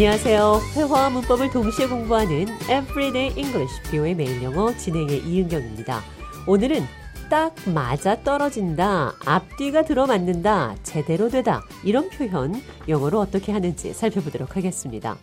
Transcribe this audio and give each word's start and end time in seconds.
안녕하세요. 0.00 0.60
회화와 0.76 1.10
문법을 1.10 1.50
동시에 1.50 1.86
공부하는 1.86 2.46
Everyday 2.62 3.36
English, 3.36 3.82
뷰의 3.90 4.14
매일 4.14 4.42
영어 4.42 4.74
진행의 4.74 5.18
이은경입니다. 5.26 6.00
오늘은 6.46 6.80
딱 7.28 7.54
맞아 7.66 8.18
떨어진다, 8.22 9.12
앞뒤가 9.26 9.82
들어맞는다, 9.82 10.76
제대로 10.82 11.28
되다 11.28 11.60
이런 11.84 12.08
표현 12.08 12.54
영어로 12.88 13.20
어떻게 13.20 13.52
하는지 13.52 13.92
살펴보도록 13.92 14.56
하겠습니다. 14.56 15.18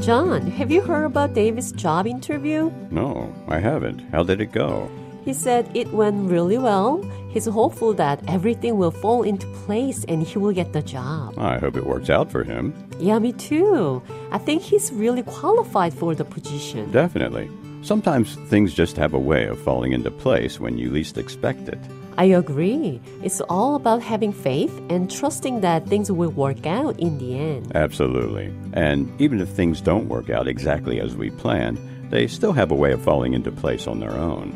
John, 0.00 0.50
have 0.50 0.76
you 0.76 0.82
heard 0.82 1.06
about 1.06 1.32
David's 1.32 1.72
job 1.76 2.08
interview? 2.08 2.72
No, 2.90 3.32
I 3.46 3.62
haven't. 3.62 4.02
How 4.12 4.26
did 4.26 4.42
it 4.42 4.52
go? 4.52 4.90
He 5.26 5.34
said 5.34 5.68
it 5.74 5.92
went 5.92 6.30
really 6.30 6.56
well. 6.56 7.02
He's 7.30 7.46
hopeful 7.46 7.92
that 7.94 8.22
everything 8.28 8.78
will 8.78 8.92
fall 8.92 9.24
into 9.24 9.46
place 9.66 10.04
and 10.04 10.22
he 10.22 10.38
will 10.38 10.52
get 10.52 10.72
the 10.72 10.82
job. 10.82 11.36
I 11.36 11.58
hope 11.58 11.76
it 11.76 11.84
works 11.84 12.08
out 12.08 12.30
for 12.30 12.44
him. 12.44 12.72
Yeah, 13.00 13.18
me 13.18 13.32
too. 13.32 14.00
I 14.30 14.38
think 14.38 14.62
he's 14.62 14.92
really 14.92 15.24
qualified 15.24 15.92
for 15.92 16.14
the 16.14 16.24
position. 16.24 16.92
Definitely. 16.92 17.50
Sometimes 17.82 18.36
things 18.48 18.72
just 18.72 18.96
have 18.96 19.14
a 19.14 19.18
way 19.18 19.46
of 19.46 19.60
falling 19.60 19.92
into 19.92 20.12
place 20.12 20.60
when 20.60 20.78
you 20.78 20.90
least 20.90 21.18
expect 21.18 21.68
it. 21.68 21.78
I 22.18 22.24
agree. 22.26 23.00
It's 23.22 23.40
all 23.42 23.74
about 23.74 24.02
having 24.02 24.32
faith 24.32 24.72
and 24.88 25.10
trusting 25.10 25.60
that 25.60 25.86
things 25.86 26.10
will 26.10 26.30
work 26.30 26.66
out 26.66 26.98
in 27.00 27.18
the 27.18 27.36
end. 27.36 27.72
Absolutely. 27.74 28.54
And 28.72 29.12
even 29.20 29.40
if 29.40 29.48
things 29.48 29.80
don't 29.80 30.08
work 30.08 30.30
out 30.30 30.48
exactly 30.48 31.00
as 31.00 31.16
we 31.16 31.30
planned, 31.30 31.78
they 32.10 32.24
still 32.24 32.52
have 32.52 32.72
a 32.72 32.76
way 32.76 32.92
of 32.92 33.02
falling 33.02 33.34
into 33.34 33.50
place 33.50 33.88
on 33.88 34.00
their 34.00 34.14
own. 34.18 34.52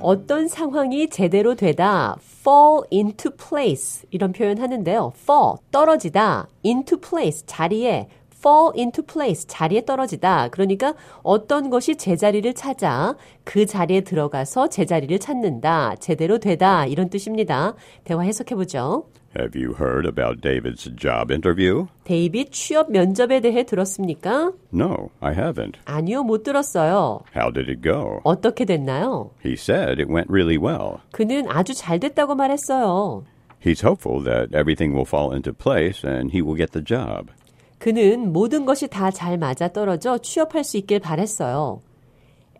어떤 0.00 0.48
상황이 0.48 1.08
제대로 1.10 1.54
되다, 1.54 2.16
fall 2.40 2.82
into 2.92 3.30
place 3.30 4.06
이런 4.10 4.32
표현 4.32 4.58
하는데요. 4.58 5.12
fall 5.16 5.56
떨어지다, 5.70 6.48
into 6.64 6.98
place 6.98 7.44
자리에 7.46 8.08
fall 8.38 8.72
into 8.76 9.04
place 9.04 9.46
자리에 9.46 9.84
떨어지다. 9.84 10.48
그러니까 10.48 10.94
어떤 11.22 11.70
것이 11.70 11.96
제자리를 11.96 12.54
찾아 12.54 13.16
그 13.44 13.66
자리에 13.66 14.02
들어가서 14.02 14.68
제자리를 14.68 15.18
찾는다. 15.18 15.96
제대로 15.96 16.38
되다. 16.38 16.86
이런 16.86 17.10
뜻입니다. 17.10 17.74
대화 18.04 18.22
해석해 18.22 18.54
보죠. 18.54 19.06
Have 19.38 19.54
you 19.54 19.72
heard 19.74 20.04
about 20.04 20.40
David's 20.40 20.90
job 20.96 21.30
interview? 21.30 21.86
데이빗 22.04 22.50
취업 22.50 22.90
면접에 22.90 23.40
대해 23.40 23.62
들었습니까? 23.64 24.52
No, 24.74 25.10
I 25.20 25.32
haven't. 25.32 25.78
아니요, 25.84 26.24
못 26.24 26.42
들었어요. 26.42 27.20
How 27.36 27.52
did 27.52 27.70
it 27.70 27.80
go? 27.80 28.20
어떻게 28.24 28.64
됐나요? 28.64 29.30
He 29.44 29.52
said 29.52 30.00
it 30.00 30.10
went 30.10 30.28
really 30.28 30.58
well. 30.58 30.98
그는 31.12 31.46
아주 31.48 31.72
잘 31.72 32.00
됐다고 32.00 32.34
말했어요. 32.34 33.24
He's 33.64 33.80
hopeful 33.80 34.24
that 34.24 34.52
everything 34.52 34.92
will 34.92 35.06
fall 35.06 35.32
into 35.32 35.52
place 35.52 36.02
and 36.04 36.32
he 36.34 36.42
will 36.42 36.56
get 36.56 36.72
the 36.72 36.82
job. 36.84 37.30
그는 37.78 38.32
모든 38.32 38.64
것이 38.64 38.88
다 38.88 39.12
잘 39.12 39.38
맞아 39.38 39.68
떨어져 39.68 40.18
취업할 40.18 40.64
수 40.64 40.78
있길 40.78 40.98
바랬어요. 40.98 41.80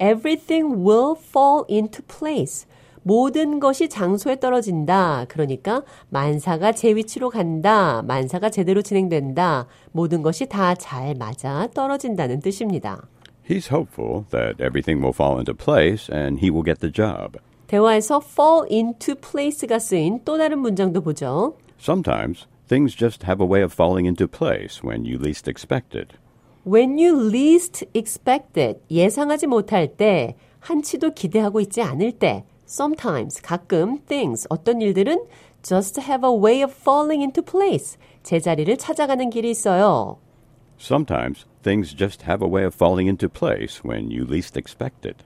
Everything 0.00 0.76
will 0.86 1.16
fall 1.18 1.64
into 1.68 2.02
place. 2.06 2.66
모든 3.08 3.58
것이 3.58 3.88
장소에 3.88 4.38
떨어진다. 4.38 5.24
그러니까 5.28 5.82
만사가 6.10 6.72
제 6.72 6.94
위치로 6.94 7.30
간다. 7.30 8.02
만사가 8.02 8.50
제대로 8.50 8.82
진행된다. 8.82 9.66
모든 9.92 10.20
것이 10.20 10.46
다 10.46 10.74
잘 10.74 11.14
맞아 11.14 11.68
떨어진다는 11.74 12.40
뜻입니다. 12.40 13.08
He's 13.48 13.72
hopeful 13.72 14.26
that 14.28 14.62
everything 14.62 15.00
will 15.00 15.14
fall 15.14 15.38
into 15.38 15.54
place 15.54 16.14
and 16.14 16.38
he 16.38 16.50
will 16.50 16.62
get 16.62 16.80
the 16.80 16.92
job. 16.92 17.38
대화에서 17.68 18.20
fall 18.22 18.70
into 18.70 19.14
place가 19.14 19.78
쓰인 19.78 20.20
또 20.26 20.36
다른 20.36 20.58
문장도 20.58 21.00
보죠. 21.00 21.56
Sometimes 21.80 22.46
things 22.68 22.94
just 22.94 23.24
have 23.24 23.42
a 23.42 23.48
way 23.48 23.64
of 23.64 23.72
falling 23.72 24.06
into 24.06 24.28
place 24.28 24.84
when 24.84 25.06
you 25.06 25.18
least 25.18 25.48
expect 25.48 25.96
it. 25.98 26.18
When 26.66 26.98
you 26.98 27.18
least 27.18 27.86
expect 27.94 28.60
it, 28.60 28.80
예상하지 28.90 29.46
못할 29.46 29.96
때, 29.96 30.36
한치도 30.60 31.14
기대하고 31.14 31.60
있지 31.62 31.80
않을 31.80 32.12
때, 32.12 32.44
sometimes, 32.67 33.41
가끔, 33.41 33.99
things, 34.07 34.47
어떤 34.49 34.81
일들은 34.81 35.25
just 35.61 35.99
have 36.01 36.23
a 36.23 36.31
way 36.31 36.61
of 36.61 36.73
falling 36.73 37.21
into 37.21 37.41
place, 37.41 37.97
제자리를 38.23 38.75
찾아가는 38.77 39.29
길이 39.29 39.51
있어요. 39.51 40.17
Sometimes 40.79 41.45
things 41.61 41.95
just 41.95 42.23
have 42.25 42.43
a 42.43 42.49
way 42.49 42.65
of 42.65 42.75
falling 42.75 43.07
into 43.07 43.29
place 43.29 43.81
when 43.83 44.11
you 44.11 44.25
least 44.25 44.57
expect 44.57 45.07
it. 45.07 45.23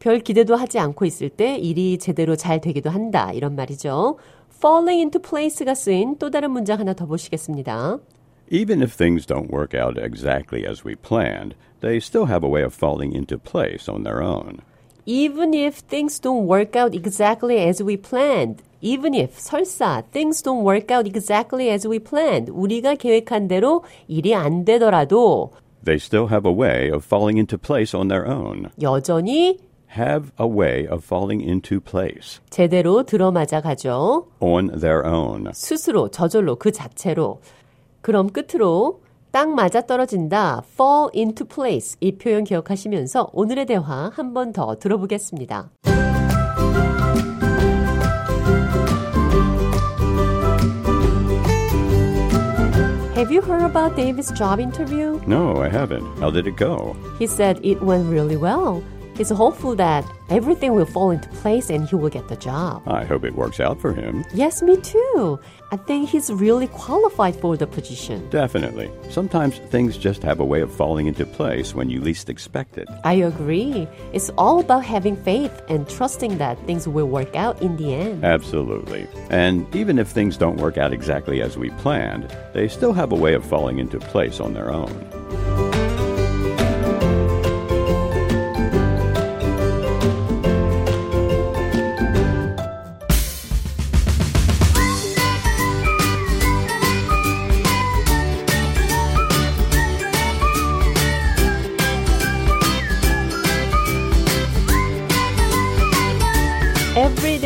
별 0.00 0.18
기대도 0.18 0.56
하지 0.56 0.78
않고 0.78 1.04
있을 1.04 1.28
때 1.28 1.56
일이 1.56 1.98
제대로 1.98 2.34
잘 2.34 2.60
되기도 2.60 2.90
한다. 2.90 3.32
이런 3.32 3.54
말이죠. 3.54 4.16
falling 4.56 4.98
into 4.98 5.20
place가 5.20 5.74
쓰인 5.74 6.16
또 6.18 6.30
다른 6.30 6.50
문장 6.50 6.80
하나 6.80 6.94
더 6.94 7.06
보시겠습니다. 7.06 7.98
Even 8.50 8.82
if 8.82 8.96
things 8.96 9.26
don't 9.26 9.50
work 9.52 9.74
out 9.74 9.96
exactly 9.96 10.66
as 10.66 10.84
we 10.84 10.96
planned, 10.96 11.54
they 11.80 11.98
still 11.98 12.26
have 12.26 12.44
a 12.44 12.50
way 12.50 12.64
of 12.64 12.74
falling 12.74 13.14
into 13.14 13.38
place 13.38 13.88
on 13.88 14.02
their 14.02 14.22
own. 14.22 14.58
Even 15.06 15.54
if 15.54 15.78
things 15.88 16.20
don't 16.20 16.46
work 16.46 16.76
out 16.76 16.94
exactly 16.94 17.58
as 17.58 17.82
we 17.82 17.96
planned. 17.96 18.62
Even 18.82 19.14
if 19.14 19.38
설사 19.38 20.02
things 20.12 20.42
don't 20.42 20.62
work 20.62 20.90
out 20.90 21.06
exactly 21.06 21.68
as 21.70 21.86
we 21.88 21.98
planned. 21.98 22.50
우리가 22.52 22.94
계획한 22.94 23.48
대로 23.48 23.82
일이 24.08 24.34
안 24.34 24.64
되더라도 24.64 25.50
They 25.84 25.96
still 25.96 26.28
have 26.28 26.46
a 26.46 26.52
way 26.54 26.90
of 26.90 27.04
falling 27.04 27.38
into 27.38 27.56
place 27.58 27.94
on 27.96 28.08
their 28.08 28.26
own. 28.28 28.68
여전히 28.80 29.58
Have 29.96 30.30
a 30.38 30.46
way 30.46 30.86
of 30.86 31.02
falling 31.04 31.42
into 31.42 31.80
place 31.80 32.38
제대로 32.50 33.02
들어맞아 33.02 33.60
가죠. 33.60 34.26
on 34.40 34.68
their 34.78 35.04
own. 35.04 35.48
스스로 35.52 36.08
저절로 36.10 36.56
그 36.56 36.70
자체로. 36.70 37.40
그럼 38.00 38.28
끝으로 38.30 39.00
딱 39.34 39.48
맞아 39.50 39.80
떨어진다. 39.80 40.62
fall 40.72 41.08
into 41.14 41.46
place 41.46 41.96
이 42.00 42.12
표현 42.18 42.44
기억하시면서 42.44 43.30
오늘의 43.32 43.66
대화 43.66 44.10
한 44.14 44.34
번 44.34 44.52
더 44.52 44.74
들어보겠습니다. 44.76 45.70
Have 53.14 53.30
you 53.30 53.42
heard 53.42 53.62
about 53.62 53.96
David's 53.96 54.32
job 54.32 54.58
interview? 54.60 55.20
No, 55.26 55.60
I 55.60 55.68
haven't. 55.68 56.06
How 56.18 56.30
did 56.30 56.46
it 56.46 56.56
go? 56.56 56.96
He 57.18 57.26
said 57.26 57.60
it 57.62 57.82
went 57.82 58.08
really 58.10 58.36
well. 58.36 58.82
He's 59.15 59.29
hopeful 59.29 59.75
that 59.77 60.05
everything 60.29 60.73
will 60.73 60.85
fall 60.85 61.11
into 61.11 61.29
place 61.29 61.69
and 61.69 61.87
he 61.87 61.95
will 61.95 62.09
get 62.09 62.27
the 62.27 62.35
job. 62.35 62.83
I 62.85 63.05
hope 63.05 63.23
it 63.23 63.33
works 63.33 63.61
out 63.61 63.79
for 63.79 63.93
him. 63.93 64.25
Yes, 64.33 64.61
me 64.61 64.75
too. 64.81 65.39
I 65.71 65.77
think 65.77 66.09
he's 66.09 66.29
really 66.31 66.67
qualified 66.67 67.35
for 67.37 67.55
the 67.55 67.65
position. 67.65 68.29
Definitely. 68.29 68.91
Sometimes 69.09 69.57
things 69.69 69.97
just 69.97 70.21
have 70.23 70.41
a 70.41 70.45
way 70.45 70.59
of 70.59 70.69
falling 70.69 71.07
into 71.07 71.25
place 71.25 71.73
when 71.73 71.89
you 71.89 72.01
least 72.01 72.29
expect 72.29 72.77
it. 72.77 72.89
I 73.05 73.13
agree. 73.13 73.87
It's 74.11 74.29
all 74.37 74.59
about 74.59 74.83
having 74.83 75.15
faith 75.15 75.61
and 75.69 75.87
trusting 75.89 76.37
that 76.39 76.59
things 76.67 76.85
will 76.85 77.07
work 77.07 77.35
out 77.37 77.61
in 77.61 77.77
the 77.77 77.93
end. 77.93 78.25
Absolutely. 78.25 79.07
And 79.29 79.73
even 79.73 79.97
if 79.97 80.09
things 80.09 80.35
don't 80.35 80.57
work 80.57 80.77
out 80.77 80.91
exactly 80.91 81.41
as 81.41 81.57
we 81.57 81.69
planned, 81.71 82.35
they 82.53 82.67
still 82.67 82.91
have 82.91 83.13
a 83.13 83.15
way 83.15 83.33
of 83.33 83.45
falling 83.45 83.79
into 83.79 83.97
place 83.97 84.41
on 84.41 84.53
their 84.53 84.71
own. 84.71 85.44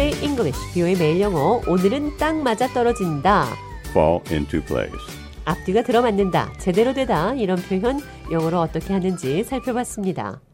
Everyday 0.10 0.26
English, 0.26 0.74
뷰의 0.74 0.96
매일 0.98 1.22
영어. 1.22 1.62
오늘은 1.68 2.18
딱 2.18 2.36
맞아 2.36 2.68
떨어진다. 2.68 3.46
Fall 3.90 4.22
into 4.32 4.62
place. 4.66 4.98
앞뒤가 5.46 5.84
들어맞는다. 5.84 6.54
제대로 6.58 6.94
되다. 6.94 7.34
이런 7.36 7.58
표현 7.58 8.00
영어로 8.32 8.60
어떻게 8.60 8.94
하는지 8.94 9.44
살펴봤습니다. 9.44 10.42